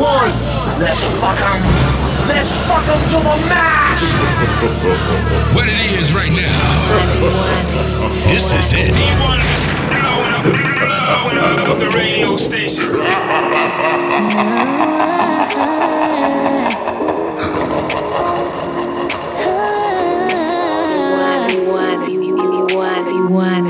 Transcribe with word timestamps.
One, 0.00 0.32
let's 0.80 1.04
fuck 1.20 1.38
'em. 1.44 1.60
Let's 2.26 2.48
fuck 2.66 2.86
'em 2.88 3.02
to 3.10 3.18
the 3.28 3.36
max. 3.52 4.00
What 5.54 5.66
it 5.68 6.00
is 6.00 6.14
right 6.14 6.32
now. 6.32 6.60
This 8.26 8.50
is 8.52 8.72
it. 8.72 8.94
E1 8.94 9.40
is 9.52 9.66
blowing 9.92 10.32
up, 10.32 10.44
blowing 10.44 11.38
up 11.68 11.78
the 11.78 11.90
radio 11.94 12.36
station. 12.36 12.88
I'm 23.52 23.69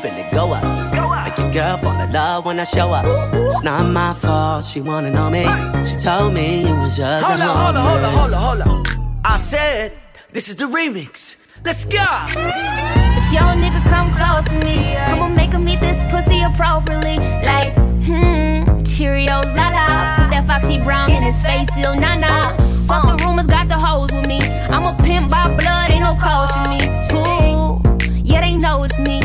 to 0.00 0.08
the 0.08 0.12
club 0.12 0.12
and 0.12 0.18
it 0.18 0.32
go 0.32 0.52
up. 0.52 1.24
Make 1.24 1.38
your 1.38 1.52
girl 1.52 1.78
fall 1.78 2.00
in 2.00 2.12
love 2.12 2.44
when 2.44 2.60
I 2.60 2.64
show 2.64 2.90
up. 2.92 3.04
It's 3.34 3.62
not 3.62 3.90
my 3.90 4.12
fault, 4.14 4.64
she 4.64 4.80
wanna 4.80 5.10
know 5.10 5.30
me. 5.30 5.44
She 5.84 5.96
told 5.96 6.34
me 6.34 6.66
you 6.66 6.74
was 6.74 6.96
just 6.96 7.24
Hold 7.24 7.40
a 7.40 7.44
on, 7.44 7.56
hold 7.56 7.76
on, 7.76 7.84
hold 7.84 8.04
on, 8.04 8.14
hold 8.14 8.32
on, 8.32 8.68
hold 8.68 8.96
on. 8.96 9.20
I 9.24 9.36
said, 9.36 9.92
this 10.32 10.48
is 10.48 10.56
the 10.56 10.64
remix. 10.64 11.36
Let's 11.64 11.84
go. 11.84 12.06
If 12.30 13.32
your 13.32 13.52
nigga 13.62 13.82
come 13.90 14.14
close 14.14 14.44
to 14.48 14.64
me, 14.64 14.96
I'ma 14.96 15.28
make 15.28 15.50
him 15.50 15.68
eat 15.68 15.80
this 15.80 16.02
pussy 16.04 16.42
appropriately. 16.42 17.18
Like, 17.44 17.74
hmm, 18.06 18.82
Cheerios, 18.86 19.54
la 19.54 19.68
la. 19.70 20.14
Put 20.16 20.30
that 20.30 20.44
Foxy 20.46 20.78
Brown 20.78 21.10
in 21.10 21.22
his 21.22 21.40
face, 21.42 21.68
ill 21.78 21.96
nah 21.98 22.14
nah. 22.14 22.56
Fuck 22.86 23.18
the 23.18 23.24
rumors, 23.24 23.46
got 23.46 23.68
the 23.68 23.76
hoes 23.76 24.12
with 24.14 24.28
me. 24.28 24.40
I'm 24.70 24.84
a 24.84 24.96
pimp 25.02 25.30
by 25.30 25.48
blood, 25.56 25.90
ain't 25.90 26.02
no 26.02 26.14
coach 26.16 26.54
in 26.56 26.66
me. 26.72 26.80
Ooh, 27.18 27.82
yeah, 28.22 28.40
they 28.40 28.56
know 28.56 28.84
it's 28.84 28.98
me. 29.00 29.20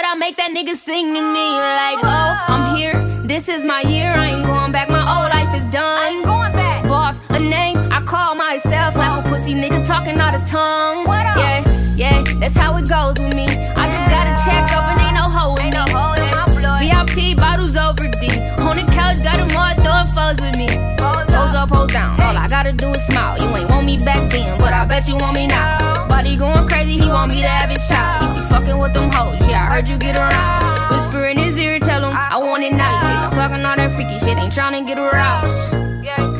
A 0.00 0.02
but 0.02 0.08
I 0.08 0.14
make 0.14 0.36
that 0.38 0.50
nigga 0.52 0.76
sing 0.76 1.12
to 1.12 1.20
me. 1.20 1.48
Like, 1.60 2.00
oh, 2.04 2.44
I'm 2.48 2.74
here. 2.74 2.96
This 3.26 3.50
is 3.50 3.66
my 3.66 3.82
year. 3.82 4.10
I 4.16 4.32
ain't 4.32 4.46
going 4.46 4.72
back. 4.72 4.88
My 4.88 5.04
old 5.04 5.28
life 5.28 5.54
is 5.54 5.64
done. 5.70 5.84
I 5.84 6.08
ain't 6.08 6.24
going 6.24 6.52
back. 6.52 6.84
Boss, 6.84 7.20
a 7.28 7.38
name. 7.38 7.76
I 7.92 8.00
call 8.00 8.34
myself. 8.34 8.94
Slap 8.94 9.22
a 9.22 9.28
pussy 9.28 9.52
nigga 9.52 9.86
talking 9.86 10.18
out 10.18 10.34
of 10.34 10.48
tongue. 10.48 11.06
What 11.06 11.26
up? 11.26 11.36
Yeah, 11.36 11.64
yeah, 11.96 12.24
that's 12.40 12.56
how 12.56 12.76
it 12.78 12.88
goes 12.88 13.18
with 13.22 13.36
me. 13.36 13.44
I 13.44 13.90
just 13.92 14.08
got 14.08 14.24
a 14.24 14.34
check 14.40 14.72
up 14.72 14.88
and 14.88 15.00
ain't 15.04 15.16
no 15.20 15.28
hoe 15.28 15.54
in 15.60 15.68
me. 15.68 15.80
VIP 16.80 17.36
bottles 17.36 17.76
over 17.76 18.08
D. 18.20 18.40
On 18.64 18.76
the 18.76 18.88
couch, 18.96 19.22
got 19.22 19.36
them 19.36 19.52
all 19.52 19.74
throwing 19.84 20.08
foes 20.16 20.40
with 20.40 20.56
me. 20.56 20.68
Up, 21.60 21.90
down. 21.90 22.18
All 22.22 22.36
I 22.38 22.48
gotta 22.48 22.72
do 22.72 22.88
is 22.88 23.04
smile. 23.04 23.38
You 23.38 23.54
ain't 23.54 23.68
want 23.68 23.84
me 23.84 23.98
back 23.98 24.30
then, 24.30 24.56
but 24.56 24.72
I 24.72 24.86
bet 24.86 25.06
you 25.06 25.16
want 25.16 25.36
me 25.36 25.46
now. 25.46 25.76
Body 26.08 26.38
going 26.38 26.66
crazy, 26.66 26.98
he 26.98 27.06
want 27.06 27.32
me 27.32 27.42
to 27.42 27.48
have 27.48 27.68
his 27.68 27.86
child. 27.86 28.22
You 28.22 28.42
be 28.42 28.48
fucking 28.48 28.78
with 28.78 28.94
them 28.94 29.10
hoes, 29.10 29.46
yeah, 29.46 29.68
I 29.68 29.74
heard 29.74 29.86
you 29.86 29.98
get 29.98 30.16
around. 30.16 30.88
Whisper 30.90 31.26
in 31.26 31.36
his 31.36 31.58
ear, 31.58 31.78
tell 31.78 32.02
him 32.02 32.16
I 32.16 32.38
want 32.38 32.64
it 32.64 32.72
now. 32.72 32.94
You 32.94 33.00
say 33.02 33.12
I'm 33.12 33.30
talking 33.32 33.64
all 33.64 33.76
that 33.76 33.92
freaky 33.94 34.18
shit, 34.18 34.38
ain't 34.38 34.54
trying 34.54 34.72
to 34.80 34.88
get 34.88 34.98
aroused. 34.98 35.80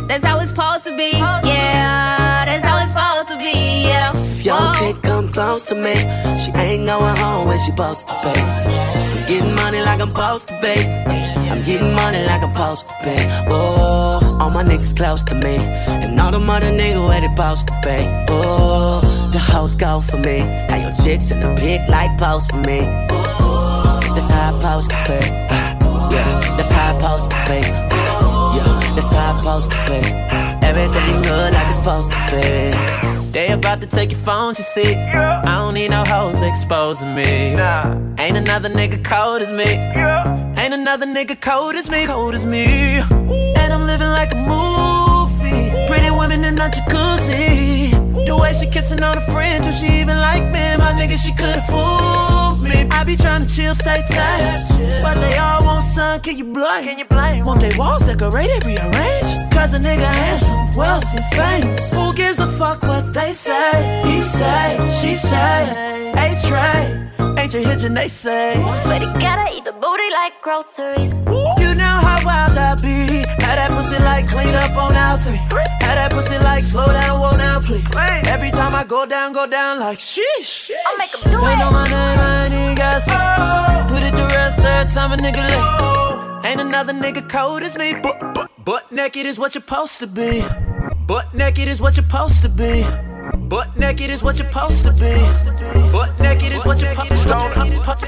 That's 0.08 0.24
how 0.24 0.40
it's 0.40 0.48
supposed 0.48 0.84
to 0.86 0.96
be, 0.96 1.10
yeah. 1.12 2.44
That's 2.46 2.64
how 2.64 2.82
it's 2.82 2.92
supposed 2.92 3.28
to 3.28 3.36
be, 3.36 3.84
yeah. 3.84 4.10
If 4.14 4.44
your 4.44 4.56
Whoa. 4.56 4.72
chick 4.78 5.02
come 5.02 5.28
close 5.28 5.64
to 5.66 5.74
me, 5.74 5.94
she 6.40 6.50
ain't 6.56 6.86
going 6.86 7.16
home 7.18 7.46
when 7.46 7.58
she 7.58 7.66
supposed 7.66 8.08
to 8.08 8.14
be. 8.24 8.40
I'm 8.40 9.28
getting 9.28 9.54
money 9.54 9.80
like 9.82 10.00
I'm 10.00 10.08
supposed 10.08 10.48
to 10.48 10.58
pay. 10.60 11.04
I'm 11.50 11.62
getting 11.62 11.92
money 11.94 12.24
like 12.24 12.42
I'm 12.42 12.54
supposed 12.54 12.88
to 12.88 12.94
be. 13.04 13.16
Oh, 13.52 14.29
all 14.40 14.50
my 14.50 14.64
niggas 14.64 14.96
close 14.96 15.22
to 15.24 15.34
me, 15.34 15.56
and 16.02 16.18
all 16.18 16.30
the 16.30 16.40
mother 16.40 16.70
niggas 16.70 17.06
where 17.06 17.20
they 17.20 17.28
supposed 17.28 17.68
to 17.68 17.80
pay. 17.82 18.26
Oh, 18.30 19.00
the 19.32 19.38
house 19.38 19.74
go 19.74 20.00
for 20.00 20.16
me. 20.16 20.38
How 20.70 20.76
your 20.76 20.94
chicks 21.04 21.30
in 21.30 21.40
the 21.40 21.54
pic 21.56 21.86
like 21.88 22.16
post 22.18 22.50
for 22.50 22.56
me. 22.56 22.80
Oh, 23.10 24.00
that's 24.14 24.30
how 24.30 24.48
I 24.48 24.58
supposed 24.58 24.90
to 24.90 24.96
pay. 25.04 25.26
Yeah, 26.14 26.56
that's 26.56 26.72
how 26.72 26.96
I 26.96 26.98
supposed 26.98 27.30
to 27.30 27.36
pay. 27.48 27.60
Yeah, 28.56 28.94
that's 28.96 29.12
how 29.12 29.34
I 29.34 29.38
supposed 29.38 29.70
to 29.72 29.78
pay. 29.86 30.04
Everything 30.66 31.20
good 31.22 31.52
like 31.52 31.68
it's 31.68 31.78
supposed 31.78 32.12
to 32.12 32.20
be. 32.30 33.10
They 33.32 33.52
about 33.52 33.80
to 33.82 33.86
take 33.86 34.10
your 34.10 34.20
phone, 34.20 34.54
you 34.58 34.64
see. 34.64 34.94
I 34.94 35.44
don't 35.44 35.74
need 35.74 35.90
no 35.90 36.02
hoes 36.04 36.42
exposing 36.42 37.14
me. 37.14 37.54
Nah. 37.54 37.96
Ain't 38.18 38.36
another 38.36 38.68
nigga 38.68 39.04
cold 39.04 39.42
as 39.42 39.52
me. 39.52 39.64
Yeah. 39.64 40.54
Ain't 40.58 40.74
another 40.74 41.06
nigga 41.06 41.40
cold 41.40 41.74
as 41.76 41.88
me, 41.88 42.06
cold 42.06 42.34
as 42.34 42.44
me. 42.44 43.00
A 46.60 46.68
jacuzzi. 46.68 48.26
The 48.26 48.36
way 48.36 48.52
she 48.52 48.66
kiss 48.66 48.90
kissing 48.90 49.02
on 49.02 49.16
a 49.16 49.20
friend, 49.32 49.64
do 49.64 49.72
she 49.72 50.00
even 50.00 50.18
like 50.18 50.44
me? 50.44 50.76
My 50.76 50.92
nigga, 50.92 51.16
she 51.16 51.32
could've 51.34 51.64
fooled 51.66 52.62
me. 52.62 52.88
I 52.90 53.04
be 53.04 53.16
trying 53.16 53.46
to 53.46 53.54
chill, 53.54 53.74
stay 53.74 54.02
tight. 54.08 55.00
But 55.02 55.20
they 55.20 55.36
all 55.38 55.64
want 55.64 55.82
sun, 55.82 56.20
can 56.20 56.36
you 56.36 56.44
blame? 56.44 56.84
Can 56.84 56.98
you 56.98 57.06
blame? 57.06 57.44
Want 57.44 57.60
they 57.60 57.76
walls 57.76 58.04
decorated, 58.06 58.64
rearranged? 58.64 59.52
Cause 59.52 59.74
a 59.74 59.78
nigga 59.78 60.10
handsome, 60.20 60.76
wealthy, 60.76 61.16
and 61.16 61.28
famous. 61.34 61.94
Who 61.94 62.14
gives 62.14 62.38
a 62.38 62.46
fuck 62.58 62.82
what 62.82 63.12
they 63.12 63.32
say? 63.32 64.02
He 64.04 64.20
say, 64.20 64.76
she 65.00 65.14
say, 65.14 66.12
A 66.16 66.38
Trey. 66.46 67.10
Ain't 67.38 67.54
you 67.54 67.60
hitching, 67.60 67.94
they 67.94 68.08
say. 68.08 68.54
But 68.84 69.00
he 69.00 69.06
gotta 69.20 69.54
eat 69.56 69.64
the 69.64 69.72
booty 69.72 70.10
like 70.12 70.34
groceries. 70.42 71.10
You 71.62 71.74
know 71.80 72.09
like 74.52 74.72
clean 74.72 74.76
up 74.76 74.76
on 74.76 74.96
out 74.96 75.22
three. 75.22 75.36
Had 75.36 75.96
that 75.96 76.12
pussy 76.12 76.38
like 76.38 76.62
slow 76.62 76.86
down, 76.86 77.20
whoa 77.20 77.36
down, 77.36 77.62
please. 77.62 77.84
Every 78.28 78.50
time 78.50 78.74
I 78.74 78.84
go 78.84 79.06
down, 79.06 79.32
go 79.32 79.46
down 79.46 79.80
like 79.80 79.98
sheesh. 79.98 80.70
I'll 80.86 80.96
make 80.98 81.14
him 81.14 81.20
do 81.24 81.30
They 81.30 81.56
know 81.56 81.68
it. 81.68 81.72
my 81.72 81.84
name, 81.84 82.18
I 82.18 82.44
ain't 82.44 82.54
even 82.54 82.74
got 82.74 83.02
say. 83.02 83.86
Put 83.88 84.02
it 84.02 84.16
to 84.16 84.24
rest 84.36 84.60
every 84.60 84.92
time 84.92 85.12
a 85.12 85.16
nigga 85.16 85.42
late. 85.50 86.46
Ain't 86.46 86.60
another 86.60 86.92
nigga 86.92 87.28
cold 87.28 87.62
as 87.62 87.76
me. 87.76 87.94
But, 87.94 88.34
but, 88.34 88.50
butt 88.64 88.90
naked 88.92 89.26
is 89.26 89.38
what 89.38 89.54
you're 89.54 89.62
supposed 89.62 90.00
to 90.00 90.06
be. 90.06 90.44
Butt 91.06 91.34
naked 91.34 91.68
is 91.68 91.80
what 91.80 91.96
you're 91.96 92.04
supposed 92.04 92.42
to 92.42 92.48
be. 92.48 92.84
Butt 93.48 93.76
naked 93.76 94.10
is 94.10 94.22
what 94.22 94.38
you're 94.38 94.48
supposed 94.48 94.84
to 94.84 94.92
be. 94.92 95.14
Butt 95.92 96.18
naked 96.20 96.52
is 96.52 96.64
what 96.64 96.80
you're 96.80 96.94
supposed 96.94 97.16
to 97.16 97.66
be. 97.66 97.78
Supposed 97.78 98.00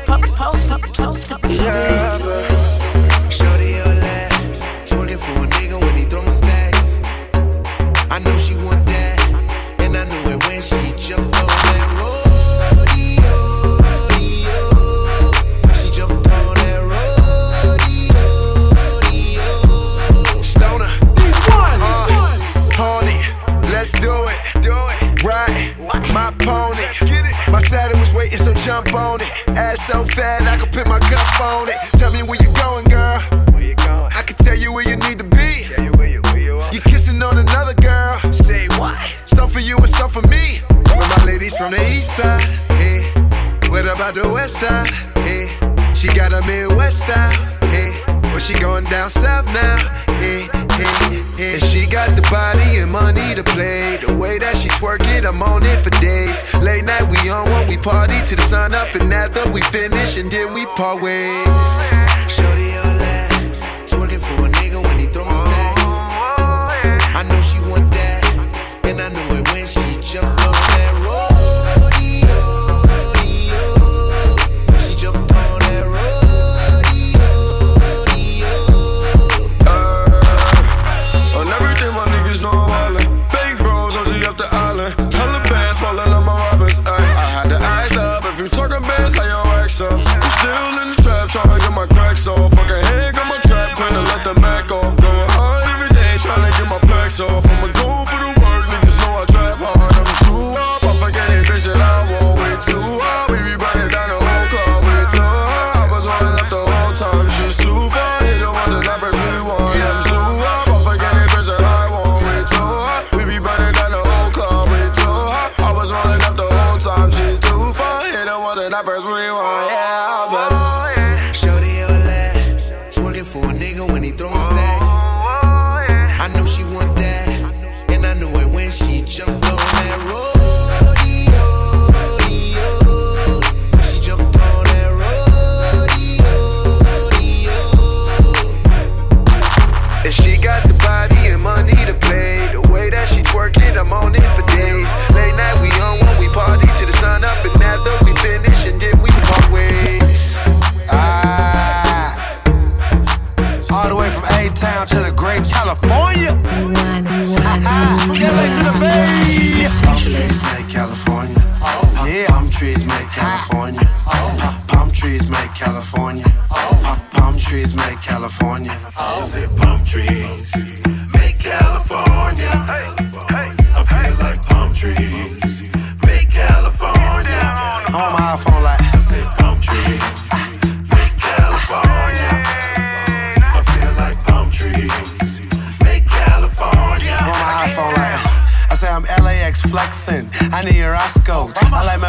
jump 28.64 28.94
on 28.94 29.20
it. 29.20 29.28
Ass 29.48 29.86
so 29.86 30.04
fat, 30.04 30.42
I 30.42 30.56
could 30.56 30.72
put 30.72 30.86
my 30.86 30.98
cup 31.00 31.40
on 31.40 31.68
it. 31.68 31.76
Tell 31.98 32.12
me 32.12 32.22
where 32.22 32.38
you 32.40 32.50
going, 32.54 32.86
girl. 32.86 33.20
Where 33.52 33.62
you 33.62 33.74
going? 33.74 34.12
I 34.14 34.22
can 34.22 34.36
tell 34.36 34.56
you 34.56 34.72
where 34.72 34.88
you 34.88 34.96
need 34.96 35.18
to 35.18 35.24
be. 35.24 35.64
Tell 35.64 35.84
you 35.84 35.92
where 35.92 36.08
you, 36.08 36.20
where 36.22 36.38
you 36.38 36.54
are. 36.56 36.72
You 36.72 36.80
kissing 36.80 37.22
on 37.22 37.38
another 37.38 37.74
girl. 37.74 38.18
Say 38.32 38.68
what? 38.78 38.96
Some 39.26 39.48
for 39.48 39.60
you 39.60 39.76
and 39.78 39.88
some 39.88 40.10
for 40.10 40.22
me. 40.28 40.60
With 40.70 41.08
my 41.16 41.24
ladies 41.26 41.56
from 41.56 41.70
the 41.72 41.82
east 41.90 42.16
side. 42.16 42.44
Hey. 42.78 43.02
What 43.70 43.86
about 43.86 44.14
the 44.14 44.28
west 44.28 44.56
side? 44.56 44.90
Hey. 45.26 45.50
She 45.94 46.08
got 46.08 46.32
a 46.32 46.40
Midwest 46.46 46.98
style. 46.98 47.32
Hey. 47.74 47.90
But 48.06 48.40
she 48.40 48.54
going 48.54 48.84
down 48.84 49.10
south 49.10 49.46
now. 49.46 49.78
Hey. 50.18 50.61
And 50.80 51.62
she 51.62 51.86
got 51.90 52.14
the 52.16 52.22
body 52.30 52.78
and 52.78 52.90
money 52.90 53.34
to 53.34 53.44
play. 53.44 53.98
The 53.98 54.14
way 54.14 54.38
that 54.38 54.56
she 54.56 54.68
twerk 54.70 55.00
it, 55.16 55.24
I'm 55.24 55.42
on 55.42 55.64
it 55.64 55.80
for 55.82 55.90
days. 56.00 56.42
Late 56.54 56.84
night, 56.84 57.02
we 57.02 57.28
on 57.28 57.50
one, 57.50 57.68
we 57.68 57.76
party 57.76 58.20
till 58.24 58.36
the 58.36 58.42
sun 58.42 58.74
up, 58.74 58.94
and 58.94 59.12
after 59.12 59.50
we 59.50 59.60
finish, 59.62 60.16
and 60.16 60.30
then 60.30 60.54
we 60.54 60.64
part 60.76 61.02
ways. 61.02 62.11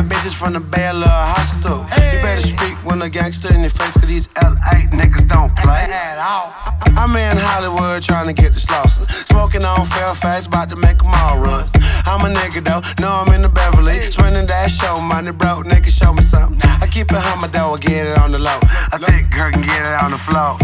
Bitches 0.03 0.33
from 0.33 0.53
the 0.53 0.59
Bay 0.59 0.87
of 0.87 1.03
Hostel. 1.03 1.79
You 1.95 2.19
better 2.21 2.41
speak 2.41 2.75
when 2.83 3.01
a 3.01 3.09
gangster 3.09 3.53
in 3.53 3.61
your 3.61 3.69
face, 3.69 3.95
cause 3.97 4.09
these 4.09 4.27
LA 4.41 4.87
niggas 4.91 5.27
don't 5.27 5.55
play 5.55 5.87
at 5.89 6.17
all. 6.17 6.53
I'm 6.97 7.15
in 7.15 7.37
Hollywood 7.37 8.03
trying 8.03 8.27
to 8.27 8.33
get 8.33 8.53
the 8.53 8.59
Slauson. 8.59 9.09
Smoking 9.27 9.63
on 9.63 9.85
Fairfax, 9.85 10.45
about 10.47 10.69
to 10.69 10.75
make 10.75 11.03
'em 11.03 11.13
all 11.13 11.39
run. 11.39 11.69
I'm 12.05 12.21
a 12.21 12.33
nigga 12.33 12.63
though, 12.63 12.81
know 13.01 13.23
I'm 13.25 13.33
in 13.33 13.41
the 13.41 13.49
Beverly. 13.49 14.11
Spending 14.11 14.47
that 14.47 14.69
show 14.71 14.99
money, 14.99 15.31
broke 15.31 15.65
nigga, 15.65 15.89
show 15.89 16.13
me 16.13 16.21
something. 16.21 16.59
I 16.81 16.87
keep 16.87 17.11
it 17.11 17.17
hummer 17.17 17.47
though, 17.47 17.75
I 17.75 17.77
get 17.79 18.05
it 18.07 18.17
on 18.19 18.31
the 18.31 18.39
low. 18.39 18.59
I 18.91 18.97
think 18.97 19.29
girl 19.31 19.51
can 19.51 19.61
get 19.61 19.85
it 19.85 20.03
on 20.03 20.11
the 20.11 20.17
floor. 20.17 20.57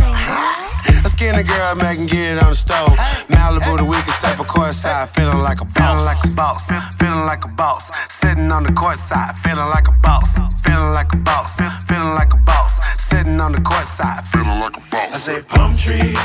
A 1.06 1.10
skinny 1.10 1.44
girl 1.44 1.76
making 1.76 2.08
get 2.08 2.36
it 2.36 2.44
on 2.44 2.50
the 2.50 2.56
stove. 2.56 2.98
Malibu, 3.30 3.78
the 3.78 3.86
weekend 3.86 4.14
step 4.14 4.40
a 4.40 4.44
court 4.44 4.74
side, 4.74 5.10
feeling 5.12 5.40
like 5.40 5.62
a 5.62 5.66
boss. 5.66 5.80
Feeling 5.80 6.06
like 6.06 6.24
a 6.26 6.36
boss. 6.36 6.70
Feeling 6.98 7.26
like 7.26 7.46
a 7.46 7.48
boss. 7.48 7.92
Sitting 8.10 8.52
on 8.52 8.64
the 8.64 8.72
court 8.74 8.98
side, 8.98 9.38
feeling 9.40 9.70
like 9.70 9.88
a 9.88 9.92
boss. 10.04 10.38
Feeling 10.62 10.94
like 10.94 11.14
a 11.14 11.18
boss. 11.18 11.60
Feeling 11.88 12.16
like 12.16 12.34
a 12.34 12.38
boss. 12.38 12.80
Sitting 12.98 13.40
on 13.40 13.52
the 13.54 13.62
court 13.62 13.88
side, 13.88 14.28
feeling 14.28 14.60
like 14.60 14.78
a 14.78 14.82
boss. 14.92 15.14
I 15.14 15.18
say 15.18 15.42
palm 15.42 15.76
trees 15.78 16.18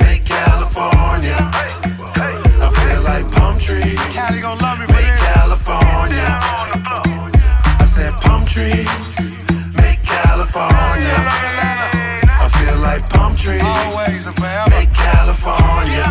make 0.00 0.24
California. 0.24 1.36
I 2.64 2.68
feel 2.72 3.02
like 3.02 3.30
palm 3.32 3.58
trees 3.58 3.98
Cali 4.14 4.40
gon' 4.40 4.58
love 4.58 4.78
me 4.80 4.86
make. 4.88 5.16
California. 5.20 6.40
I 7.80 7.86
said 7.86 8.12
palm 8.20 8.46
trees 8.46 9.31
palm 13.32 13.36
trees 13.36 13.62
Always 13.62 14.26
and 14.26 14.36
forever. 14.36 14.70
make 14.70 14.92
California. 14.92 16.04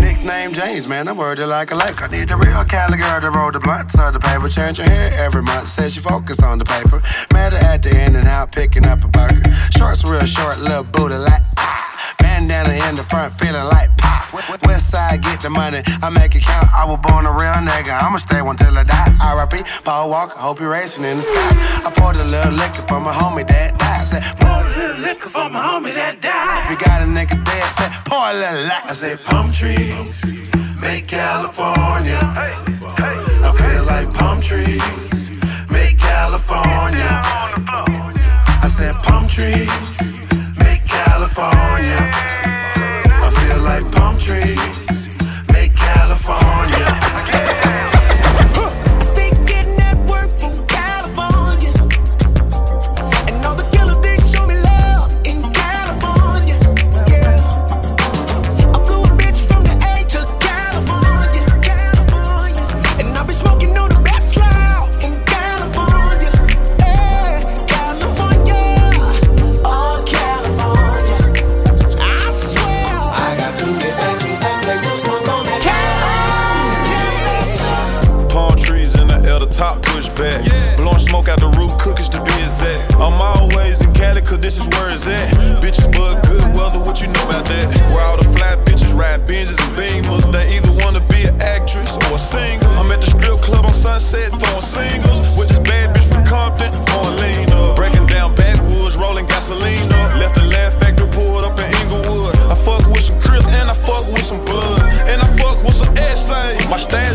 Nickname 0.00 0.52
James, 0.52 0.86
man. 0.86 1.08
I'm 1.08 1.16
worried 1.16 1.38
like 1.38 1.70
a 1.70 1.74
lake. 1.74 2.02
I 2.02 2.06
need 2.08 2.30
a 2.30 2.36
real 2.36 2.64
Cali 2.64 2.98
girl 2.98 3.20
to 3.20 3.30
roll 3.30 3.52
the 3.52 3.60
blunts 3.60 3.98
of 3.98 4.12
the 4.12 4.20
paper. 4.20 4.48
Change 4.48 4.78
her 4.78 4.84
hair 4.84 5.10
every 5.24 5.42
month. 5.42 5.66
Says 5.66 5.94
she 5.94 6.00
focused 6.00 6.42
on 6.42 6.58
the 6.58 6.64
paper. 6.64 7.02
Met 7.32 7.52
her 7.52 7.58
at 7.58 7.82
the 7.82 7.90
In-N-Out, 7.90 8.52
picking 8.52 8.86
up 8.86 9.04
a 9.04 9.08
burger. 9.08 9.42
Shorts 9.76 10.04
real 10.04 10.20
short, 10.26 10.58
little 10.58 10.84
booty 10.84 11.16
like. 11.16 11.42
Ah. 11.56 12.14
Bandana 12.18 12.74
in 12.88 12.94
the 12.94 13.02
front, 13.04 13.32
feeling 13.34 13.64
like. 13.64 13.95
West 14.64 14.90
side, 14.90 15.22
get 15.22 15.40
the 15.40 15.50
money, 15.50 15.82
I 16.02 16.10
make 16.10 16.34
it 16.34 16.42
count. 16.42 16.68
I 16.74 16.84
was 16.84 16.98
born 17.00 17.24
a 17.24 17.32
real 17.32 17.56
nigga, 17.64 17.96
I'ma 18.02 18.18
stay 18.18 18.42
one 18.42 18.56
till 18.56 18.76
I 18.76 18.84
die. 18.84 19.16
R.I.P. 19.22 19.62
Paul 19.84 20.10
Walker, 20.10 20.38
hope 20.38 20.60
you're 20.60 20.70
racing 20.70 21.04
in 21.04 21.16
the 21.16 21.22
sky. 21.22 21.50
I 21.84 21.90
poured 21.96 22.16
a 22.16 22.24
little 22.24 22.52
liquor 22.52 22.84
for 22.86 23.00
my 23.00 23.12
homie 23.12 23.48
that 23.48 23.78
died. 23.78 24.06
Said, 24.06 24.22
pour 24.38 24.60
a 24.60 24.68
little 24.76 25.00
liquor 25.00 25.28
for 25.28 25.48
my 25.48 25.60
homie 25.60 25.94
that 25.94 26.20
died. 26.20 26.68
We 26.68 26.76
got 26.76 27.02
a 27.02 27.06
nigga 27.06 27.42
dead, 27.44 27.70
said, 27.74 27.90
pour 28.04 28.28
a 28.28 28.34
little 28.34 28.68
light. 28.68 28.84
I 28.84 28.92
said, 28.92 29.20
palm 29.24 29.52
trees 29.52 30.50
make 30.80 31.08
California. 31.08 32.20
I 33.40 33.52
feel 33.56 33.84
like 33.84 34.12
palm 34.12 34.40
trees 34.40 35.40
make 35.70 35.98
California. 35.98 37.12
I 38.62 38.68
said 38.68 38.94
palm 38.96 39.28
trees 39.28 39.70
make 40.60 40.84
California. 40.84 42.15
Trees 44.26 45.08
make 45.52 45.72
California. 45.76 47.05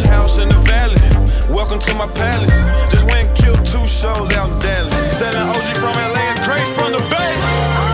My 0.03 0.07
house 0.09 0.37
in 0.39 0.49
the 0.49 0.55
valley. 0.55 0.99
Welcome 1.53 1.79
to 1.79 1.95
my 1.95 2.07
palace. 2.07 2.91
Just 2.91 3.05
went 3.05 3.27
and 3.27 3.37
killed 3.37 3.65
two 3.65 3.85
shows 3.85 4.35
out 4.35 4.49
in 4.49 4.59
Dallas. 4.59 5.17
Selling 5.17 5.37
OG 5.37 5.75
from 5.75 5.93
LA 5.95 6.21
and 6.31 6.39
crates 6.41 6.69
from 6.71 6.91
the 6.91 6.99
Bay. 7.09 7.90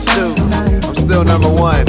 Charts 0.00 0.14
too. 0.14 0.34
I'm 0.86 0.94
still 0.94 1.24
number 1.24 1.48
one. 1.48 1.86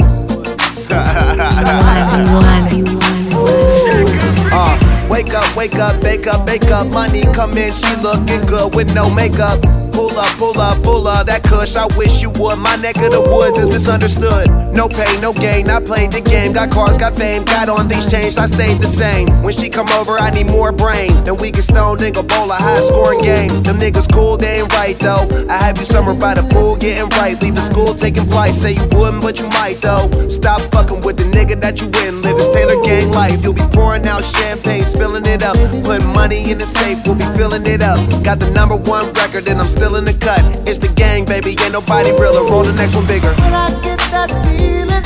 uh, 4.52 5.08
wake 5.08 5.34
up, 5.34 5.56
wake 5.56 5.76
up, 5.76 6.00
bake 6.00 6.26
up, 6.26 6.46
bake 6.46 6.70
up. 6.70 6.86
Money 6.88 7.22
come 7.32 7.56
in, 7.56 7.72
she 7.72 7.94
looking 7.96 8.40
good 8.46 8.74
with 8.74 8.92
no 8.94 9.12
makeup. 9.14 9.60
Pull 9.92 10.16
up, 10.18 10.36
pull 10.38 10.58
up, 10.58 10.82
pull 10.82 11.06
up 11.06 11.26
that 11.26 11.42
kush. 11.42 11.76
I 11.76 11.86
wish 11.96 12.22
you 12.22 12.30
would. 12.30 12.58
My 12.58 12.76
neck 12.76 12.96
of 12.96 13.10
the 13.12 13.20
woods 13.20 13.58
is 13.58 13.68
misunderstood. 13.68 14.48
No 14.72 14.88
pain, 14.88 15.20
no 15.20 15.32
gain. 15.32 15.68
I 15.68 15.80
played 15.80 16.12
the 16.12 16.20
game. 16.20 16.52
Got 16.52 16.70
cars, 16.70 16.96
got 16.96 17.16
fame. 17.16 17.44
Got 17.44 17.68
on 17.68 17.88
things 17.88 18.10
changed. 18.10 18.38
I 18.38 18.46
stayed 18.46 18.80
the 18.80 18.86
same. 18.86 19.28
When 19.42 19.52
she 19.52 19.68
come 19.68 19.88
over, 19.90 20.18
I 20.18 20.30
need 20.30 20.46
more 20.46 20.72
brain. 20.72 21.12
Then 21.24 21.36
we 21.36 21.50
can 21.50 21.62
stone 21.62 21.98
nigga 21.98 22.26
bowl 22.26 22.50
a 22.50 22.54
high 22.54 22.80
scoring 22.80 23.20
game. 23.20 23.50
Them 23.62 23.76
niggas 23.76 24.12
cool, 24.12 24.36
they 24.36 24.60
ain't 24.60 24.72
right 24.74 24.98
though. 24.98 25.26
I 25.48 25.56
have 25.64 25.78
you 25.78 25.84
summer 25.84 26.14
by 26.14 26.34
the 26.34 26.42
pool, 26.42 26.76
getting 26.76 27.08
right. 27.18 27.40
Leaving 27.42 27.62
school, 27.62 27.94
taking 27.94 28.26
flight. 28.26 28.54
Say 28.54 28.72
you 28.72 28.86
wouldn't, 28.92 29.22
but 29.22 29.38
you 29.38 29.48
might 29.48 29.80
though. 29.80 30.08
Stop 30.28 30.60
fucking 30.72 31.00
with 31.02 31.16
the 31.16 31.24
nigga 31.24 31.60
that 31.60 31.80
you 31.80 31.88
in. 32.06 32.22
Live 32.22 32.36
this 32.36 32.48
Taylor 32.48 32.80
gang 32.82 33.10
life. 33.10 33.42
You'll 33.42 33.54
be 33.54 33.66
pouring 33.72 34.06
out 34.06 34.24
champagne, 34.24 34.84
spilling 34.84 35.26
it 35.26 35.42
up. 35.42 35.56
Putting 35.84 36.08
money 36.08 36.50
in 36.50 36.58
the 36.58 36.66
safe, 36.66 36.98
we'll 37.04 37.16
be 37.16 37.26
filling 37.36 37.66
it 37.66 37.82
up. 37.82 37.98
Got 38.24 38.38
the 38.38 38.50
number 38.50 38.76
one 38.76 39.12
record, 39.14 39.48
and 39.48 39.60
I'm 39.60 39.68
still 39.80 39.96
in 39.96 40.04
the 40.04 40.12
cut. 40.12 40.42
It's 40.68 40.76
the 40.76 40.88
gang, 40.88 41.24
baby, 41.24 41.56
ain't 41.62 41.72
nobody 41.72 42.12
realer. 42.12 42.44
Roll 42.44 42.62
the 42.62 42.72
next 42.74 42.94
one 42.94 43.06
bigger. 43.06 43.32
When 43.40 43.54
I 43.54 43.70
get 43.80 43.98
that 44.12 44.28
feeling, 44.44 45.04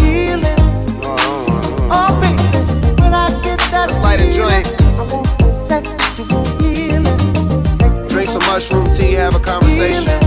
feeling. 0.00 0.58
Oh, 1.92 2.10
baby, 2.22 3.02
when 3.02 3.12
I 3.12 3.28
get 3.42 3.58
that 3.70 3.88
Let's 3.88 4.00
light 4.00 4.20
a 4.20 4.32
joint. 4.32 4.66
I 4.96 5.02
want 5.12 5.58
sexual 5.58 6.26
healing. 6.58 8.08
Drink 8.08 8.28
some 8.30 8.44
mushroom 8.48 8.90
tea, 8.96 9.12
have 9.12 9.34
a 9.34 9.40
conversation. 9.40 10.25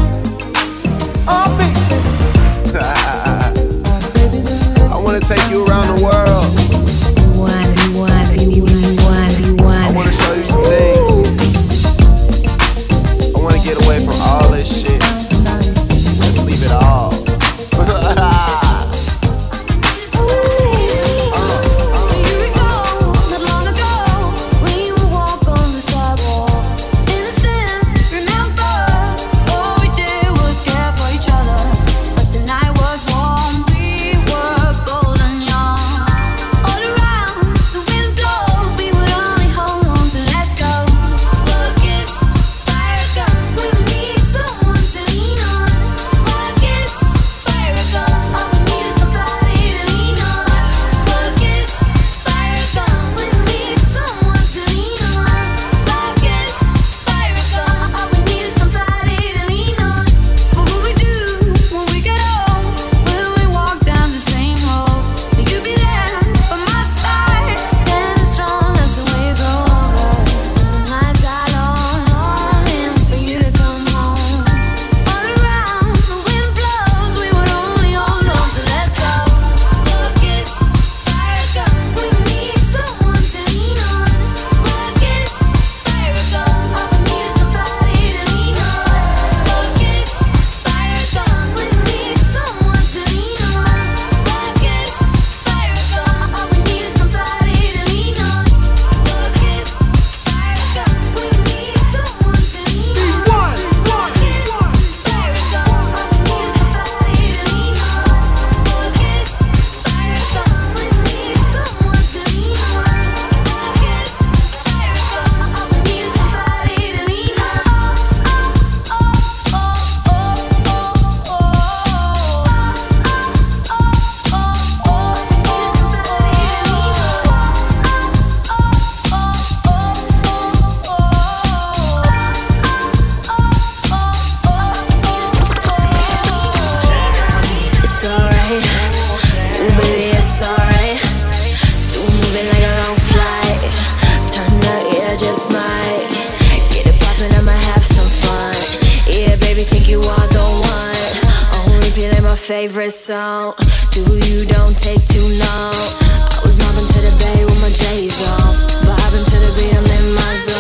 Favorite 152.50 152.90
song. 152.90 153.54
Do 153.92 154.02
you 154.26 154.44
don't 154.44 154.76
take 154.82 155.06
too 155.06 155.28
long? 155.38 155.70
I 155.70 156.42
was 156.44 156.58
mobbing 156.58 156.90
to 156.90 157.00
the 157.06 157.14
bay 157.22 157.46
with 157.46 157.62
my 157.62 157.70
J's 157.70 158.26
on. 158.26 158.56
Vibing 158.90 159.26
to 159.30 159.38
the 159.38 159.54
beat, 159.54 159.78
I'm 159.78 159.86
in 159.86 160.16
my 160.16 160.34
zone. 160.34 160.59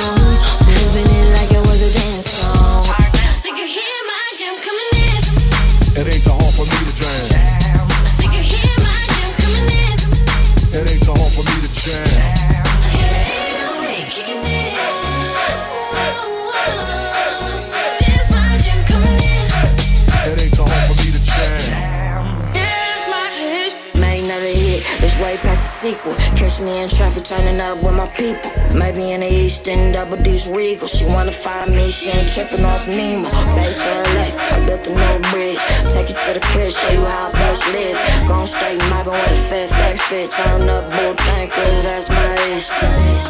Sequel. 25.90 26.16
Catch 26.38 26.62
me 26.62 26.84
in 26.84 26.90
traffic, 26.90 27.24
turning 27.24 27.60
up 27.60 27.82
with 27.84 27.96
my 27.96 28.08
people. 28.14 28.52
Maybe 28.74 29.12
in 29.12 29.22
the 29.22 29.32
east, 29.32 29.68
in 29.68 29.94
double 29.94 30.18
D's 30.18 30.48
regal. 30.48 30.88
She 30.88 31.06
wanna 31.06 31.32
find 31.32 31.72
me, 31.76 31.90
she 31.90 32.10
ain't 32.10 32.30
tripping 32.30 32.66
off 32.66 32.88
Nemo. 32.88 33.30
Bay 33.56 33.74
to 33.82 33.90
LA, 34.14 34.28
I 34.56 34.58
built 34.66 34.88
a 34.88 34.92
new 34.94 35.20
bridge. 35.32 35.62
Take 35.94 36.10
you 36.10 36.18
to 36.26 36.32
the 36.38 36.44
crib, 36.50 36.70
show 36.70 36.92
you 36.98 37.06
how 37.06 37.32
post 37.32 37.66
live. 37.74 37.98
Gone 38.28 38.48
straight, 38.48 38.80
mobbing 38.90 39.14
with 39.14 39.40
a 39.40 39.42
fat 39.50 39.70
facts 39.70 40.04
fit. 40.10 40.32
Turn 40.32 40.70
up 40.70 40.86
bull 40.94 41.14
thing, 41.26 41.50
cause 41.50 41.84
that's 41.84 42.10
my 42.10 42.34
age. 42.50 42.68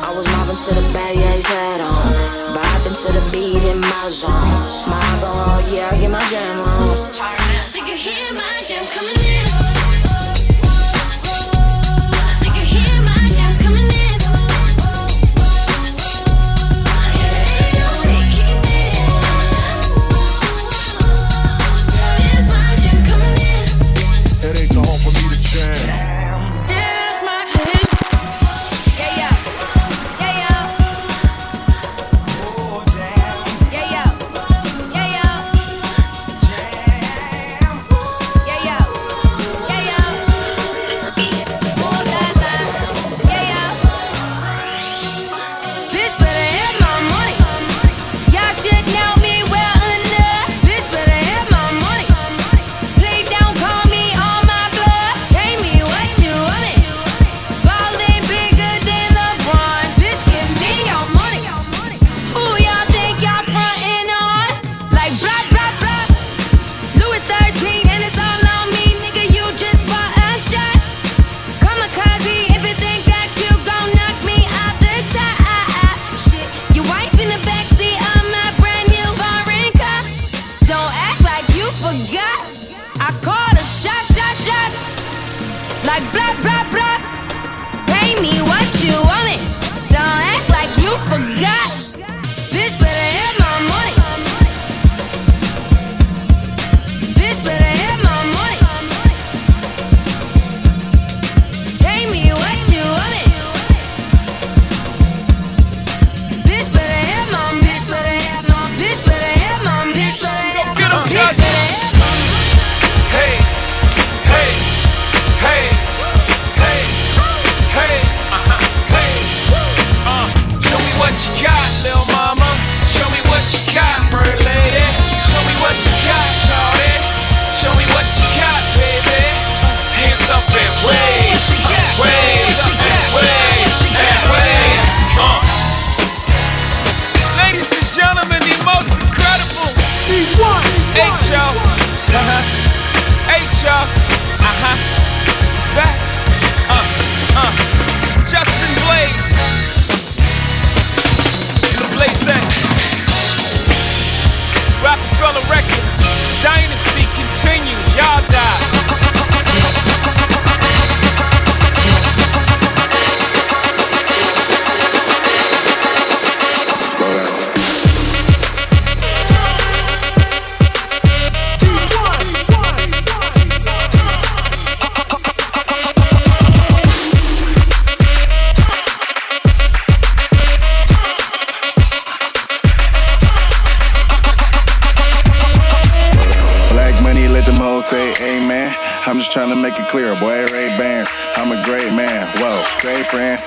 I 0.07 0.11
was 0.15 0.25
mobbing 0.33 0.59
to 0.65 0.71
the 0.75 0.85
Bay 0.93 1.15
A's 1.31 1.45
hat 1.45 1.81
on. 1.81 2.13
Vibing 2.55 2.97
to 3.03 3.09
the 3.17 3.23
beat 3.31 3.63
in 3.71 3.79
my 3.79 4.09
zone. 4.09 4.31
Mobbing, 4.91 5.23
oh 5.23 5.59
yeah, 5.71 5.89
I 5.91 5.97
get 5.99 6.11
my 6.11 6.23
jam 6.31 6.59
on. 6.59 7.13
Think 7.71 7.87
you 7.87 7.95
hear 7.95 8.33
my 8.33 8.61
jam 8.67 8.83
coming 8.95 9.19
in? 9.33 9.38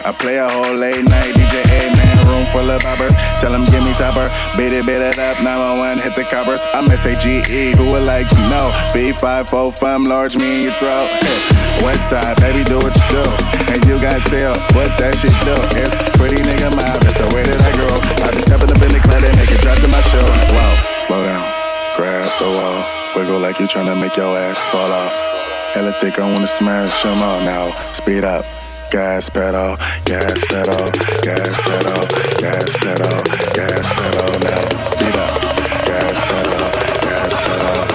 I 0.04 0.10
play 0.10 0.38
a 0.38 0.48
whole 0.50 0.74
late 0.74 1.06
night 1.06 1.30
DJ 1.30 1.62
A 1.62 1.80
man. 1.94 2.16
Room 2.26 2.44
full 2.50 2.66
of 2.66 2.82
boppers. 2.82 3.14
Tell 3.38 3.54
them 3.54 3.62
give 3.70 3.86
me 3.86 3.94
topper. 3.94 4.26
Beat 4.58 4.74
it, 4.74 4.82
beat 4.82 4.98
it 4.98 5.14
up. 5.18 5.38
911, 5.38 6.02
hit 6.02 6.14
the 6.18 6.26
coppers. 6.26 6.66
I'm 6.74 6.90
S-A-G-E. 6.90 7.78
Who 7.78 7.94
would 7.94 8.02
like 8.02 8.26
to 8.26 8.40
know? 8.50 8.74
B545, 8.90 10.06
large 10.10 10.34
me 10.34 10.58
in 10.58 10.62
your 10.70 10.76
throat. 10.78 11.06
West 11.86 12.10
side, 12.10 12.34
baby, 12.42 12.66
do 12.66 12.82
what 12.82 12.90
you 12.90 13.22
do. 13.22 13.24
And 13.70 13.78
you 13.86 14.02
got 14.02 14.18
tell 14.26 14.58
what 14.74 14.90
that 14.98 15.14
shit 15.22 15.34
do. 15.46 15.54
It's 15.78 15.94
pretty 16.18 16.42
nigga 16.42 16.74
mob. 16.74 16.98
That's 17.06 17.22
the 17.22 17.30
way 17.30 17.46
that 17.46 17.60
I 17.62 17.70
grow. 17.78 17.94
I 18.26 18.34
be 18.34 18.42
stepping 18.42 18.74
up 18.74 18.82
in 18.82 18.90
the 18.90 19.02
club 19.06 19.22
and 19.22 19.34
make 19.38 19.54
it 19.54 19.62
drop 19.62 19.78
to 19.78 19.86
my 19.86 20.02
show. 20.10 20.26
Whoa, 20.50 20.70
slow 21.06 21.22
down. 21.22 21.46
Grab 21.94 22.26
the 22.42 22.50
wall. 22.50 22.82
Wiggle 23.14 23.38
like 23.38 23.62
you 23.62 23.70
tryna 23.70 23.94
make 23.94 24.16
your 24.16 24.34
ass 24.34 24.58
fall 24.74 24.90
off. 24.90 25.14
Hella 25.78 25.92
thick, 26.00 26.18
I 26.18 26.26
wanna 26.26 26.46
smash 26.46 26.90
them 27.02 27.22
all 27.22 27.40
now. 27.40 27.70
Speed 27.92 28.24
up. 28.24 28.62
Gas 28.92 29.31
pedal, 29.31 29.74
gas 30.05 30.44
pedal, 30.48 30.92
gas 31.22 31.61
pedal, 31.62 32.05
gas 32.42 32.76
pedal, 32.76 33.24
gas 33.55 33.88
pedal 33.88 34.38
now. 34.40 34.85
Speed 34.85 35.16
up. 35.16 35.40
Gas 35.87 36.20
pedal, 36.28 36.70
gas 37.00 37.35
pedal, 37.40 37.91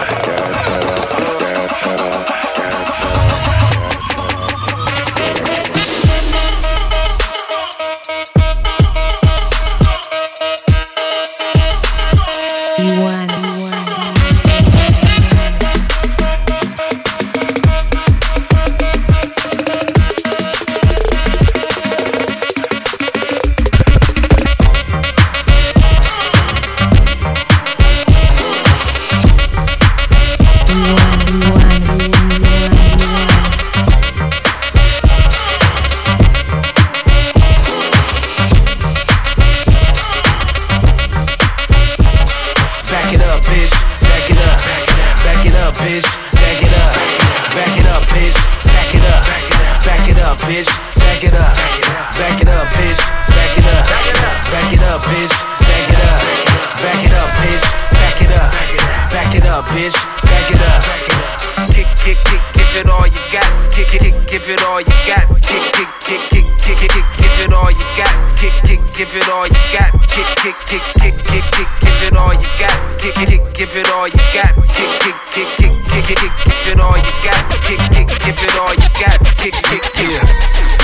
Kick, 70.66 70.82
kick, 71.00 71.14
kick, 71.30 71.44
kick, 71.54 71.70
give 71.80 72.02
it 72.10 72.18
all 72.18 72.34
you 72.34 72.50
got. 72.58 72.74
Kick, 73.00 73.14
kick, 73.14 73.42
give 73.54 73.76
it 73.76 73.90
all 73.92 74.08
you 74.08 74.18
got. 74.34 74.56
Kick, 74.68 74.90
kick, 75.00 75.16
kick, 75.30 75.48
kick, 75.58 75.72
kick, 75.86 76.04
kick, 76.06 76.18
kick, 76.18 76.32
give 76.44 76.74
it 76.74 76.80
all 76.80 76.98
you 76.98 77.14
got. 77.22 77.42
Kick, 77.64 77.80
kick, 77.94 78.08
give 78.26 78.40
it 78.42 78.56
all 78.58 78.74
you 78.74 78.90
got. 78.98 79.18
Kick, 79.38 79.54
kick, 79.54 79.84
kick. 79.94 80.18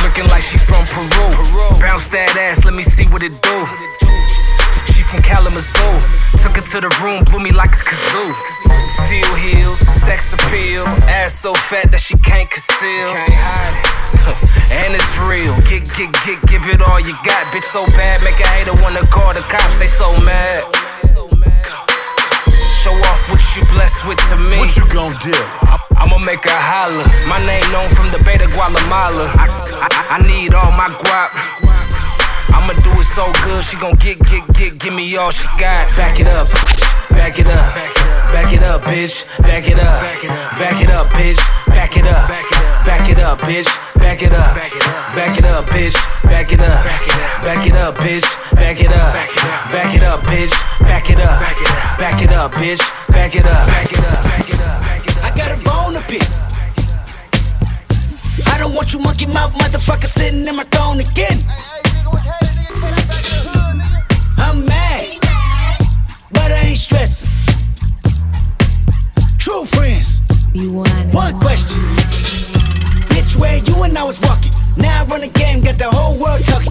Looking 0.03 0.27
like 0.29 0.43
she 0.43 0.57
from 0.57 0.85
Peru. 0.85 1.27
Bounce 1.79 2.09
that 2.09 2.35
ass, 2.37 2.63
let 2.63 2.73
me 2.73 2.83
see 2.83 3.05
what 3.07 3.23
it 3.23 3.41
do. 3.41 3.57
She 4.93 5.01
from 5.01 5.21
Kalamazoo. 5.21 5.99
Took 6.43 6.55
her 6.55 6.61
to 6.61 6.81
the 6.81 6.91
room, 7.01 7.23
blew 7.23 7.39
me 7.39 7.51
like 7.51 7.73
a 7.73 7.83
kazoo. 7.83 8.33
Teal 9.07 9.35
heels, 9.35 9.79
sex 9.79 10.33
appeal. 10.33 10.85
Ass 11.09 11.33
so 11.33 11.53
fat 11.53 11.91
that 11.91 11.99
she 11.99 12.17
can't 12.17 12.49
conceal. 12.49 13.07
Can't 13.07 13.33
hide 13.33 14.11
it. 14.11 14.12
and 14.71 14.95
it's 14.95 15.15
real. 15.19 15.55
Get, 15.67 15.83
get, 15.95 16.11
get, 16.25 16.39
give 16.47 16.65
it 16.67 16.81
all 16.81 16.99
you 16.99 17.13
got. 17.23 17.43
Bitch 17.51 17.67
so 17.67 17.85
bad, 17.97 18.23
make 18.23 18.39
a 18.39 18.47
hater 18.47 18.73
wanna 18.81 19.05
call 19.07 19.33
the 19.33 19.41
cops. 19.51 19.77
They 19.79 19.87
so 19.87 20.15
mad. 20.21 20.63
Show 22.83 22.91
off 22.91 23.31
what 23.31 23.39
you 23.55 23.63
blessed 23.71 24.05
with 24.07 24.19
to 24.27 24.35
me. 24.35 24.57
What 24.59 24.75
you 24.75 24.83
gon' 24.91 25.15
do? 25.23 25.35
I'ma 25.95 26.17
make 26.25 26.43
her 26.43 26.51
holler. 26.51 27.07
My 27.27 27.39
name 27.45 27.63
known 27.71 27.87
from 27.95 28.11
the 28.11 28.19
Bay 28.23 28.37
to 28.37 28.47
Guatemala. 28.51 29.31
I, 29.39 29.47
I, 29.87 30.19
I 30.19 30.27
need 30.27 30.53
all 30.53 30.71
my 30.71 30.91
guap. 30.99 31.31
I'ma 32.51 32.73
do 32.83 32.91
it 32.99 33.05
so 33.05 33.31
good, 33.43 33.63
she 33.63 33.77
gon' 33.77 33.95
get, 33.95 34.19
get, 34.27 34.43
get, 34.53 34.77
give 34.77 34.93
me 34.93 35.15
all 35.15 35.31
she 35.31 35.47
got. 35.57 35.87
Back 35.95 36.19
it 36.19 36.27
up, 36.27 36.47
back 37.09 37.39
it 37.39 37.47
up, 37.47 37.73
back 38.31 38.53
it 38.53 38.63
up, 38.63 38.81
bitch. 38.81 39.25
Back 39.39 39.67
it 39.67 39.79
up, 39.79 40.01
back 40.59 40.81
it 40.81 40.89
up, 40.89 41.07
bitch. 41.07 41.39
Back 41.67 41.97
it 41.97 42.05
up, 42.05 42.29
back 42.85 43.09
it 43.09 43.19
up, 43.19 43.39
bitch. 43.39 43.67
Back 43.99 44.21
it 44.21 44.33
up, 44.33 44.55
back 44.55 45.37
it 45.37 45.45
up, 45.45 45.65
bitch. 45.65 45.95
Back 46.23 46.51
it 46.51 46.59
up, 46.61 46.83
back 47.43 47.65
it 47.65 47.75
up, 47.75 47.95
bitch. 47.95 48.23
Back 48.55 48.81
it 48.81 48.91
up, 48.91 49.13
back 49.71 49.95
it 49.95 50.03
up, 50.03 50.19
bitch. 50.21 50.51
Back 50.81 51.09
it 51.09 51.19
up, 51.19 51.39
back 51.97 52.21
it 52.21 52.31
up, 52.31 52.51
bitch. 52.51 52.81
Back 53.09 53.35
it 53.35 53.45
up, 53.45 53.67
back 53.67 53.91
it 53.91 53.99
up, 53.99 54.23
back 54.23 54.49
it 54.49 54.61
up. 54.61 54.83
I 55.23 55.31
got 55.35 55.51
a 55.51 55.57
bone 55.63 55.93
to 55.93 56.01
pick. 56.07 56.23
I 58.47 58.57
don't 58.57 58.73
want 58.73 58.93
you 58.93 58.99
monkey 58.99 59.25
mouth 59.25 59.53
motherfucker 59.53 60.05
sitting 60.05 60.47
in 60.47 60.55
my 60.55 60.63
throne 60.63 60.99
again. 60.99 61.39
I'm 62.05 63.62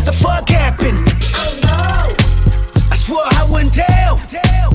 What 0.00 0.06
the 0.06 0.12
fuck 0.12 0.48
happened? 0.48 1.12
Oh 1.34 1.60
no! 1.62 2.16
I 2.90 2.96
swore 2.96 3.20
I 3.22 3.46
wouldn't 3.50 3.74
tell. 3.74 4.16
tell, 4.28 4.72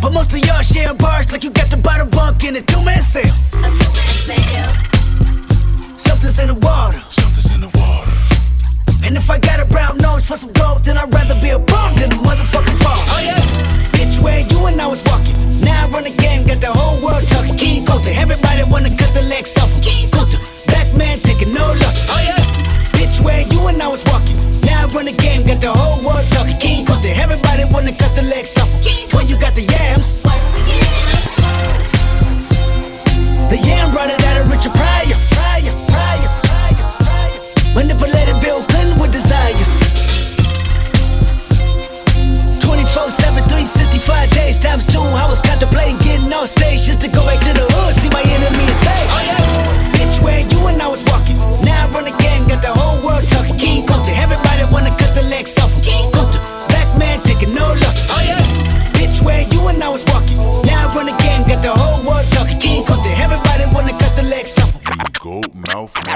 but 0.00 0.12
most 0.12 0.32
of 0.32 0.46
y'all 0.46 0.62
share 0.62 0.94
bars 0.94 1.32
like 1.32 1.42
you 1.42 1.50
got 1.50 1.72
the 1.72 1.76
bottom 1.78 2.08
bunk 2.08 2.44
in 2.44 2.54
a 2.54 2.62
two-man 2.62 3.02
sale. 3.02 3.34
A 3.54 3.62
two-man 3.62 4.14
sale. 4.28 4.93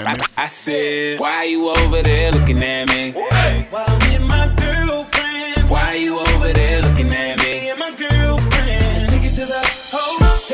I 0.08 0.46
said, 0.46 1.20
Why 1.20 1.44
you 1.44 1.68
over 1.68 2.02
there 2.02 2.32
looking 2.32 2.62
at 2.62 2.88
me? 2.88 3.12
While 3.12 3.84
I'm 3.86 3.98
with 3.98 4.22
my 4.22 4.46
girlfriend. 4.56 5.68
Why 5.68 5.96
you 5.96 6.18
over 6.18 6.50
there 6.50 6.80
looking 6.80 7.12
at 7.12 7.36
me? 7.40 7.44
Me 7.44 7.68
and 7.68 7.78
my 7.78 7.90
girlfriend. 7.90 9.10
Take 9.10 9.24
it 9.24 9.34
to 9.36 9.44
the 9.44 9.60
hotel. 9.92 10.48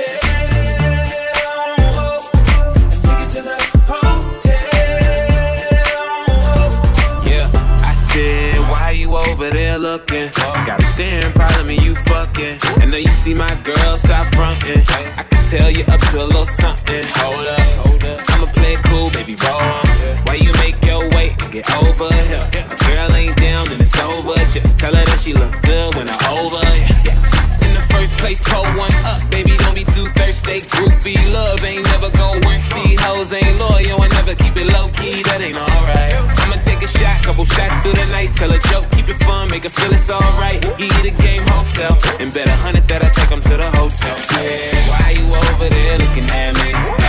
Take 3.05 3.23
it 3.23 3.31
to 3.31 3.43
the 3.43 3.57
hotel. 3.87 4.59
Yeah, 7.25 7.49
I 7.87 7.95
said, 7.95 8.59
Why 8.69 8.91
you 8.91 9.15
over 9.15 9.51
there 9.51 9.79
looking? 9.79 10.31
Got 10.67 10.81
a 10.81 10.83
staring 10.83 11.33
problem 11.33 11.69
and 11.69 11.81
you 11.81 11.95
fucking. 11.95 12.59
And 12.83 12.91
now 12.91 12.97
you 12.97 13.07
see 13.07 13.35
my 13.35 13.55
girl, 13.63 13.97
stop 13.97 14.27
fronting. 14.35 14.83
I 15.17 15.23
can 15.23 15.45
tell 15.45 15.71
you 15.71 15.85
up 15.85 16.01
to 16.11 16.25
a 16.25 16.27
little 16.27 16.45
something. 16.45 17.05
Hold 17.07 17.47
up, 17.47 17.61
hold 17.87 18.05
up. 18.05 18.34
On. 19.51 19.85
Why 20.27 20.35
you 20.41 20.53
make 20.65 20.79
your 20.85 21.09
way 21.11 21.37
and 21.39 21.51
get 21.53 21.67
over 21.83 22.09
here? 22.29 22.49
A 22.71 22.77
girl 22.87 23.17
ain't 23.17 23.37
down 23.37 23.69
and 23.69 23.81
it's 23.81 23.99
over. 24.01 24.35
Just 24.51 24.79
tell 24.79 24.95
her 24.95 25.05
that 25.05 25.21
she 25.21 25.33
look 25.33 25.55
good 25.63 25.95
when 25.97 26.09
I 26.09 26.17
over. 26.33 26.63
Yeah. 27.05 27.19
In 27.67 27.73
the 27.75 27.85
first 27.93 28.17
place, 28.17 28.41
pull 28.43 28.65
one 28.79 28.93
up, 29.05 29.21
baby. 29.31 29.57
Don't 29.59 29.75
be 29.75 29.85
too 29.85 30.07
thirsty. 30.15 30.61
Groupie 30.73 31.19
love 31.33 31.65
ain't 31.65 31.85
never 31.93 32.11
gon' 32.11 32.41
work. 32.45 32.61
See, 32.61 32.97
hoes 32.97 33.33
ain't 33.33 33.59
loyal 33.59 34.03
and 34.03 34.13
never 34.15 34.35
keep 34.35 34.57
it 34.57 34.67
low 34.67 34.89
key. 34.95 35.23
That 35.23 35.41
ain't 35.41 35.59
alright. 35.59 36.15
I'ma 36.43 36.57
take 36.57 36.83
a 36.83 36.89
shot, 36.89 37.23
couple 37.25 37.45
shots 37.45 37.77
through 37.83 37.99
the 37.99 38.07
night. 38.13 38.33
Tell 38.33 38.53
a 38.53 38.59
joke, 38.71 38.87
keep 38.93 39.09
it 39.09 39.19
fun, 39.25 39.51
make 39.51 39.65
her 39.65 39.71
feel 39.71 39.93
it's 39.93 40.11
alright. 40.11 40.61
Give 40.79 40.93
you 40.93 41.11
the 41.11 41.15
game 41.23 41.43
wholesale 41.47 41.99
and 42.21 42.33
bet 42.33 42.47
a 42.47 42.57
hundred 42.65 42.85
that 42.89 43.03
I 43.03 43.09
take 43.09 43.31
'em 43.31 43.41
to 43.41 43.57
the 43.57 43.71
hotel. 43.79 44.17
Yeah, 44.39 44.73
why 44.91 45.11
you 45.19 45.27
over 45.35 45.69
there 45.69 45.99
looking 45.99 46.29
at 46.31 46.55
me? 46.55 47.04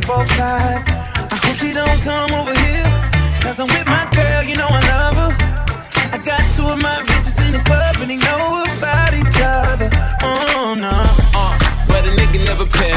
play 0.00 0.16
both 0.16 0.28
sides. 0.28 0.90
I 0.90 1.36
hope 1.42 1.56
she 1.56 1.72
don't 1.72 2.00
come 2.02 2.32
over 2.32 2.52
here. 2.52 2.88
Cause 3.42 3.60
I'm 3.60 3.68
with 3.68 3.86
my 3.86 4.04
girl, 4.14 4.42
you 4.44 4.56
know 4.56 4.68
I 4.68 4.80
love 4.92 5.16
her. 5.16 5.32
I 6.12 6.18
got 6.18 6.42
two 6.54 6.66
of 6.66 6.78
my 6.80 7.02
bitches 7.04 7.38
in 7.46 7.52
the 7.52 7.62
club 7.64 7.96
and 8.00 8.10
they 8.10 8.16
know 8.16 8.64
about 8.76 9.14
each 9.14 9.38
other. 9.42 9.88
Oh 10.22 10.74
no. 10.78 10.92
Uh, 11.34 11.54
but 11.88 12.06
a 12.06 12.10
nigga 12.10 12.44
never 12.44 12.66
pay 12.66 12.87